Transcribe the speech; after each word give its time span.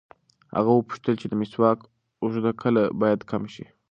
هغه 0.55 0.71
وپوښتل 0.73 1.13
چې 1.21 1.27
د 1.27 1.33
مسواک 1.41 1.79
اوږدو 2.21 2.51
کله 2.61 2.81
باید 3.01 3.21
کم 3.31 3.43
شي. 3.53 3.65